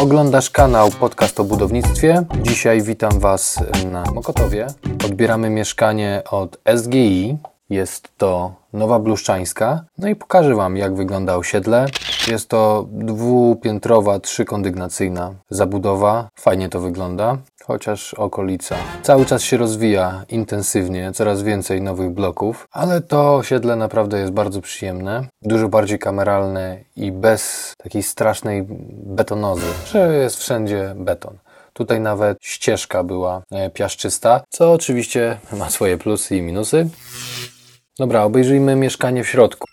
[0.00, 2.22] Oglądasz kanał Podcast o budownictwie.
[2.42, 3.58] Dzisiaj witam Was
[3.92, 4.66] na Mokotowie.
[5.04, 7.36] Odbieramy mieszkanie od SGI.
[7.70, 9.84] Jest to Nowa Bluszczańska.
[9.98, 11.86] No i pokażę Wam, jak wygląda osiedle.
[12.28, 16.28] Jest to dwupiętrowa, trzykondygnacyjna zabudowa.
[16.34, 23.00] Fajnie to wygląda, chociaż okolica cały czas się rozwija intensywnie, coraz więcej nowych bloków, ale
[23.00, 30.16] to osiedle naprawdę jest bardzo przyjemne, dużo bardziej kameralne i bez takiej strasznej betonozy, że
[30.16, 31.38] jest wszędzie beton.
[31.72, 36.88] Tutaj nawet ścieżka była e, piaszczysta, co oczywiście ma swoje plusy i minusy.
[38.00, 39.66] Dobra, obejrzyjmy mieszkanie w środku.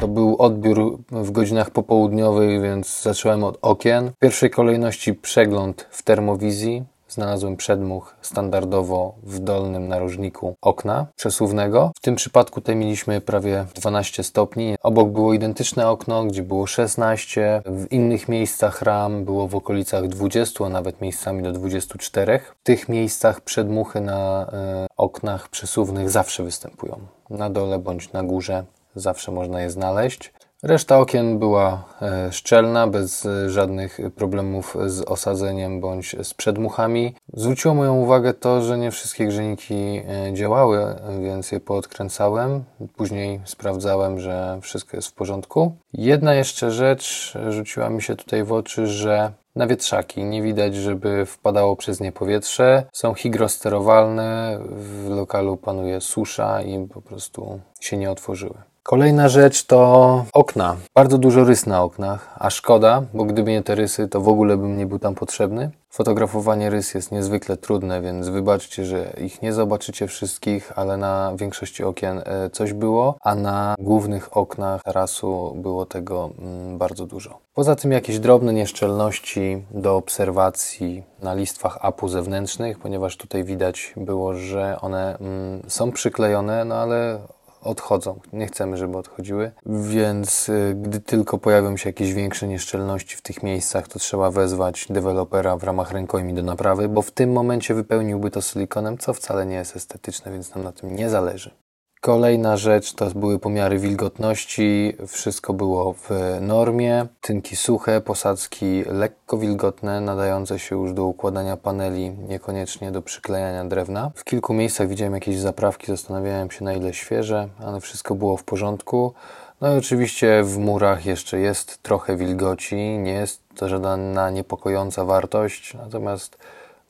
[0.00, 4.10] To był odbiór w godzinach popołudniowych, więc zacząłem od okien.
[4.10, 6.84] W pierwszej kolejności przegląd w termowizji.
[7.16, 11.92] Znalazłem przedmuch standardowo w dolnym narożniku okna przesuwnego.
[11.96, 14.76] W tym przypadku tutaj mieliśmy prawie 12 stopni.
[14.82, 17.62] Obok było identyczne okno, gdzie było 16.
[17.66, 22.40] W innych miejscach ram było w okolicach 20, a nawet miejscami do 24.
[22.60, 24.46] W tych miejscach przedmuchy na
[24.84, 26.98] y, oknach przesuwnych zawsze występują.
[27.30, 30.32] Na dole bądź na górze zawsze można je znaleźć.
[30.62, 37.14] Reszta okien była e, szczelna, bez e, żadnych problemów z osadzeniem bądź z przedmuchami.
[37.32, 40.78] Zwróciło moją uwagę to, że nie wszystkie grzejniki e, działały,
[41.22, 42.64] więc je poodkręcałem.
[42.96, 45.76] Później sprawdzałem, że wszystko jest w porządku.
[45.92, 50.24] Jedna jeszcze rzecz rzuciła mi się tutaj w oczy, że na wietrzaki.
[50.24, 52.84] Nie widać, żeby wpadało przez nie powietrze.
[52.92, 58.54] Są hygrosterowalne, w lokalu panuje susza i po prostu się nie otworzyły.
[58.86, 60.76] Kolejna rzecz to okna.
[60.94, 64.56] Bardzo dużo rys na oknach, a szkoda, bo gdyby nie te rysy, to w ogóle
[64.56, 65.70] bym nie był tam potrzebny.
[65.90, 71.84] Fotografowanie rys jest niezwykle trudne, więc wybaczcie, że ich nie zobaczycie wszystkich, ale na większości
[71.84, 77.38] okien e, coś było, a na głównych oknach tarasu było tego mm, bardzo dużo.
[77.54, 84.34] Poza tym jakieś drobne nieszczelności do obserwacji na listwach apu zewnętrznych, ponieważ tutaj widać było,
[84.34, 87.18] że one mm, są przyklejone, no ale
[87.66, 88.20] odchodzą.
[88.32, 93.42] Nie chcemy, żeby odchodziły, więc y, gdy tylko pojawią się jakieś większe nieszczelności w tych
[93.42, 98.30] miejscach, to trzeba wezwać dewelopera w ramach rękojmi do naprawy, bo w tym momencie wypełniłby
[98.30, 101.65] to silikonem, co wcale nie jest estetyczne, więc nam na tym nie zależy.
[102.06, 104.96] Kolejna rzecz to były pomiary wilgotności.
[105.06, 107.06] Wszystko było w normie.
[107.20, 114.10] Tynki suche, posadzki lekko wilgotne, nadające się już do układania paneli, niekoniecznie do przyklejania drewna.
[114.14, 118.44] W kilku miejscach widziałem jakieś zaprawki, zastanawiałem się na ile świeże, ale wszystko było w
[118.44, 119.14] porządku.
[119.60, 125.74] No i oczywiście w murach jeszcze jest trochę wilgoci, nie jest to żadna niepokojąca wartość,
[125.74, 126.38] natomiast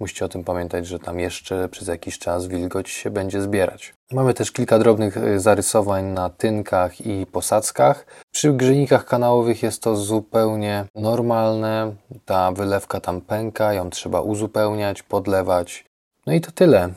[0.00, 3.94] Musicie o tym pamiętać, że tam jeszcze przez jakiś czas wilgoć się będzie zbierać.
[4.12, 8.06] Mamy też kilka drobnych y, zarysowań na tynkach i posadzkach.
[8.30, 11.94] Przy grzejnikach kanałowych jest to zupełnie normalne.
[12.24, 15.84] Ta wylewka tam pęka, ją trzeba uzupełniać, podlewać.
[16.26, 16.88] No i to tyle.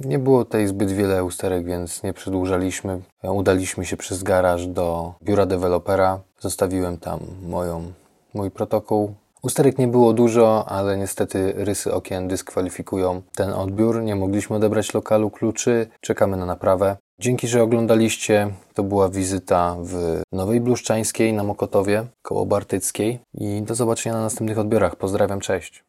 [0.00, 3.00] Nie było tutaj zbyt wiele usterek, więc nie przedłużaliśmy.
[3.22, 6.20] Udaliśmy się przez garaż do biura dewelopera.
[6.40, 7.92] Zostawiłem tam moją,
[8.34, 14.02] mój protokół Usterek nie było dużo, ale niestety rysy okien dyskwalifikują ten odbiór.
[14.02, 15.86] Nie mogliśmy odebrać lokalu kluczy.
[16.00, 16.96] Czekamy na naprawę.
[17.20, 18.54] Dzięki, że oglądaliście.
[18.74, 23.18] To była wizyta w Nowej Bluszczańskiej na Mokotowie, koło Bartyckiej.
[23.34, 24.96] I do zobaczenia na następnych odbiorach.
[24.96, 25.84] Pozdrawiam, cześć.